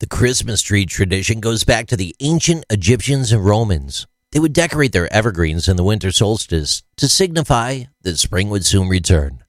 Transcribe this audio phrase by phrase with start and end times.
[0.00, 4.06] The Christmas tree tradition goes back to the ancient Egyptians and Romans.
[4.30, 8.88] They would decorate their evergreens in the winter solstice to signify that spring would soon
[8.88, 9.42] return.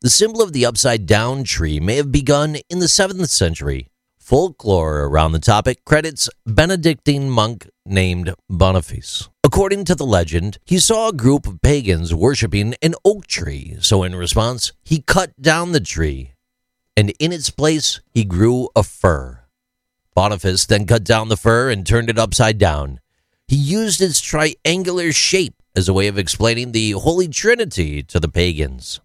[0.00, 3.90] The symbol of the upside down tree may have begun in the 7th century.
[4.18, 9.28] Folklore around the topic credits Benedictine monk named Boniface.
[9.44, 14.02] According to the legend, he saw a group of pagans worshiping an oak tree, so
[14.02, 16.32] in response, he cut down the tree,
[16.96, 19.39] and in its place, he grew a fir.
[20.14, 23.00] Boniface then cut down the fir and turned it upside down.
[23.46, 28.28] He used its triangular shape as a way of explaining the Holy Trinity to the
[28.28, 29.00] pagans.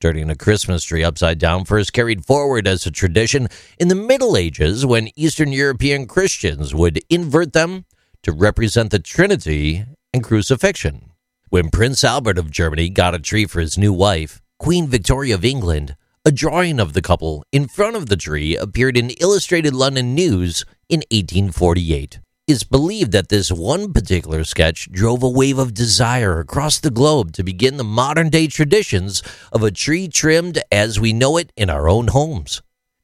[0.00, 4.36] Turning a Christmas tree upside down first carried forward as a tradition in the Middle
[4.36, 7.84] Ages when Eastern European Christians would invert them
[8.22, 11.10] to represent the Trinity and crucifixion.
[11.50, 15.44] When Prince Albert of Germany got a tree for his new wife, Queen Victoria of
[15.44, 20.14] England, a drawing of the couple in front of the tree appeared in Illustrated London
[20.14, 22.20] News in 1848.
[22.46, 27.32] It's believed that this one particular sketch drove a wave of desire across the globe
[27.32, 31.70] to begin the modern day traditions of a tree trimmed as we know it in
[31.70, 32.60] our own homes.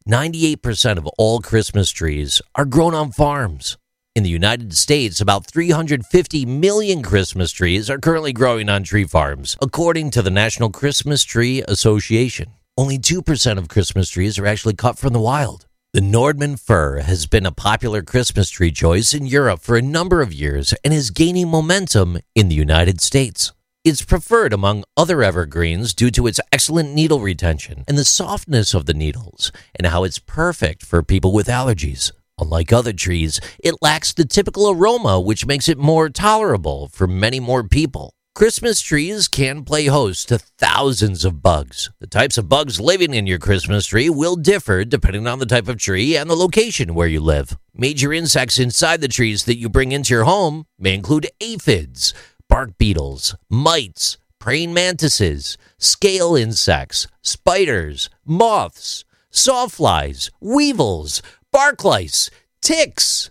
[0.07, 3.79] 98% of all Christmas trees are grown on farms.
[4.15, 9.57] In the United States, about 350 million Christmas trees are currently growing on tree farms,
[9.63, 12.56] according to the National Christmas Tree Association.
[12.79, 15.67] Only 2% of Christmas trees are actually cut from the wild.
[15.95, 20.21] The Nordmann fir has been a popular Christmas tree choice in Europe for a number
[20.21, 23.55] of years and is gaining momentum in the United States.
[23.83, 28.85] It's preferred among other evergreens due to its excellent needle retention and the softness of
[28.85, 32.13] the needles, and how it's perfect for people with allergies.
[32.39, 37.41] Unlike other trees, it lacks the typical aroma, which makes it more tolerable for many
[37.41, 38.13] more people.
[38.37, 41.89] Christmas trees can play host to thousands of bugs.
[42.01, 45.69] The types of bugs living in your Christmas tree will differ depending on the type
[45.69, 47.57] of tree and the location where you live.
[47.73, 52.13] Major insects inside the trees that you bring into your home may include aphids,
[52.47, 62.29] bark beetles, mites, praying mantises, scale insects, spiders, moths, sawflies, weevils, bark lice,
[62.61, 63.31] ticks,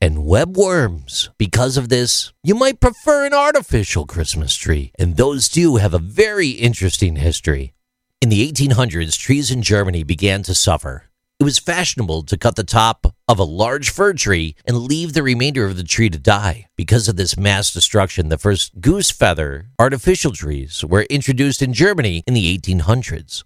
[0.00, 1.28] and webworms.
[1.38, 5.98] Because of this, you might prefer an artificial Christmas tree, and those do have a
[5.98, 7.72] very interesting history.
[8.20, 11.04] In the 1800s, trees in Germany began to suffer.
[11.38, 15.22] It was fashionable to cut the top of a large fir tree and leave the
[15.22, 16.66] remainder of the tree to die.
[16.76, 22.22] Because of this mass destruction, the first goose feather artificial trees were introduced in Germany
[22.26, 23.44] in the 1800s.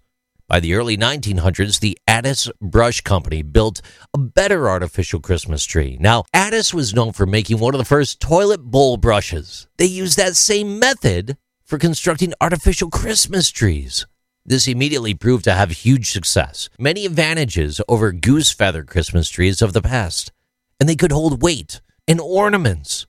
[0.51, 3.81] By the early 1900s, the Addis Brush Company built
[4.13, 5.95] a better artificial Christmas tree.
[5.97, 9.69] Now, Addis was known for making one of the first toilet bowl brushes.
[9.77, 14.05] They used that same method for constructing artificial Christmas trees.
[14.45, 19.71] This immediately proved to have huge success, many advantages over goose feather Christmas trees of
[19.71, 20.33] the past,
[20.81, 21.79] and they could hold weight
[22.09, 23.07] and ornaments.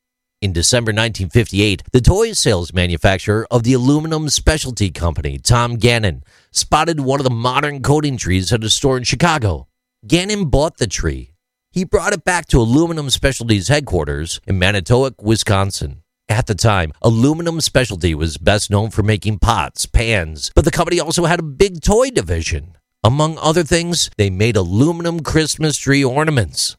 [0.43, 7.01] In December 1958, the toy sales manufacturer of the aluminum specialty company, Tom Gannon, spotted
[7.01, 9.67] one of the modern coating trees at a store in Chicago.
[10.07, 11.33] Gannon bought the tree.
[11.71, 16.03] He brought it back to Aluminum Specialties headquarters in Manitowoc, Wisconsin.
[16.29, 21.01] At the time, Aluminum Specialty was best known for making pots, pans, but the company
[21.01, 22.77] also had a big toy division.
[23.03, 26.77] Among other things, they made aluminum Christmas tree ornaments.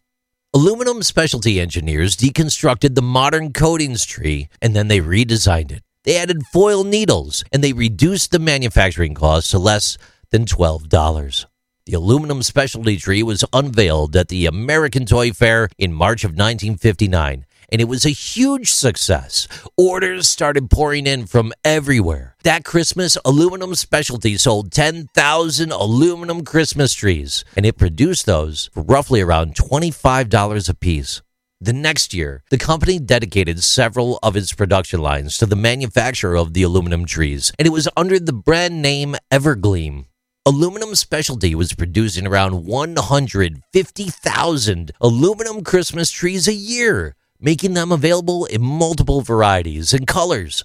[0.57, 5.84] Aluminum specialty engineers deconstructed the modern coatings tree and then they redesigned it.
[6.03, 10.00] They added foil needles and they reduced the manufacturing cost to less
[10.31, 11.45] than $12.
[11.85, 17.45] The aluminum specialty tree was unveiled at the American Toy Fair in March of 1959
[17.69, 19.47] and it was a huge success.
[19.78, 22.36] Orders started pouring in from everywhere.
[22.44, 29.21] That Christmas, Aluminum Specialty sold 10,000 aluminum Christmas trees, and it produced those for roughly
[29.21, 31.21] around $25 a piece.
[31.59, 36.53] The next year, the company dedicated several of its production lines to the manufacture of
[36.53, 40.06] the aluminum trees, and it was under the brand name Evergleam.
[40.45, 48.62] Aluminum Specialty was producing around 150,000 aluminum Christmas trees a year making them available in
[48.63, 50.63] multiple varieties and colors.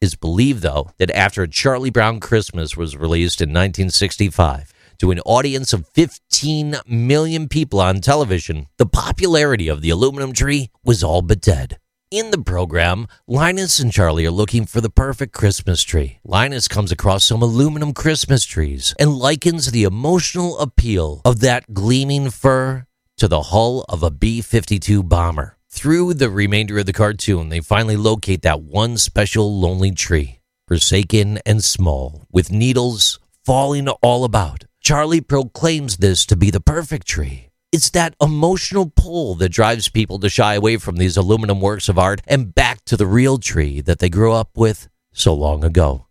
[0.00, 5.72] It's believed, though, that after Charlie Brown Christmas was released in 1965 to an audience
[5.72, 11.40] of 15 million people on television, the popularity of the aluminum tree was all but
[11.40, 11.78] dead.
[12.10, 16.20] In the program, Linus and Charlie are looking for the perfect Christmas tree.
[16.22, 22.30] Linus comes across some aluminum Christmas trees and likens the emotional appeal of that gleaming
[22.30, 22.86] fir
[23.16, 25.53] to the hull of a B 52 bomber.
[25.76, 30.38] Through the remainder of the cartoon, they finally locate that one special lonely tree,
[30.68, 34.64] forsaken and small, with needles falling all about.
[34.80, 37.48] Charlie proclaims this to be the perfect tree.
[37.72, 41.98] It's that emotional pull that drives people to shy away from these aluminum works of
[41.98, 46.06] art and back to the real tree that they grew up with so long ago.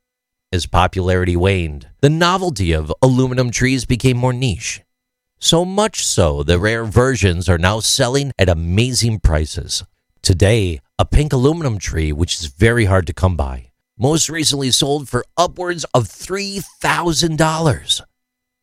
[0.51, 4.81] As popularity waned, the novelty of aluminum trees became more niche.
[5.43, 9.83] So much so, the rare versions are now selling at amazing prices.
[10.21, 15.09] Today, a pink aluminum tree, which is very hard to come by, most recently sold
[15.09, 18.01] for upwards of $3,000.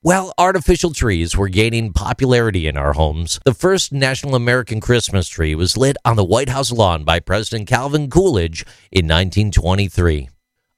[0.01, 5.55] While artificial trees were gaining popularity in our homes, the first National American Christmas tree
[5.55, 10.31] was lit on the White House lawn by President Calvin Coolidge in 1923.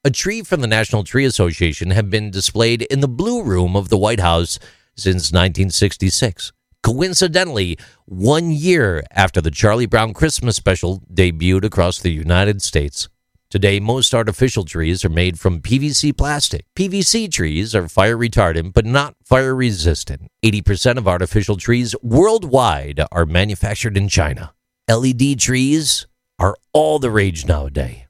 [0.03, 3.87] A tree from the National Tree Association had been displayed in the Blue Room of
[3.87, 4.59] the White House
[4.95, 6.51] since 1966.
[6.83, 13.07] Coincidentally, one year after the Charlie Brown Christmas special debuted across the United States.
[13.49, 16.65] Today, most artificial trees are made from PVC plastic.
[16.75, 20.27] PVC trees are fire retardant but not fire resistant.
[20.43, 24.53] 80% of artificial trees worldwide are manufactured in China.
[24.89, 26.07] LED trees
[26.39, 28.07] are all the rage nowadays.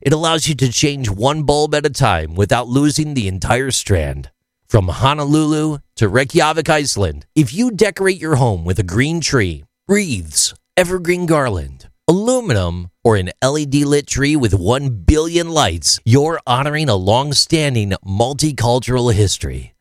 [0.00, 4.30] It allows you to change one bulb at a time without losing the entire strand.
[4.66, 10.54] From Honolulu to Reykjavik, Iceland, if you decorate your home with a green tree, wreaths,
[10.74, 16.94] evergreen garland, aluminum, or an LED lit tree with 1 billion lights, you're honoring a
[16.94, 19.74] long standing multicultural history.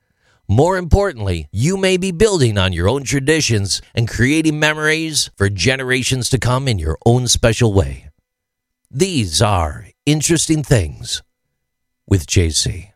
[0.45, 6.29] More importantly, you may be building on your own traditions and creating memories for generations
[6.31, 8.09] to come in your own special way.
[8.91, 11.23] These are interesting things
[12.05, 12.91] with JC.